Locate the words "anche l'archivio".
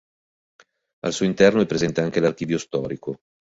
2.01-2.57